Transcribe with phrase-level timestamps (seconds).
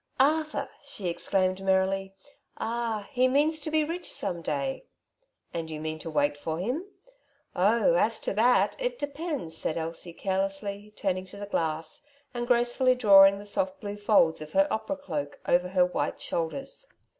[0.01, 0.67] '^ Arthur!
[0.83, 2.15] ^' she exclaimed merrily.
[2.27, 3.07] '^ Ah!
[3.11, 4.83] he means to be rich some day/^ ^'
[5.53, 6.77] And you mean to wait for him?
[6.77, 6.85] '^
[7.55, 12.01] ''Oh, as to that, it depends/^ said Elsie, care lessly turning to the glass,
[12.33, 16.87] and gracefully drawing the soft blue folds of her opera cloak over her white shoulders.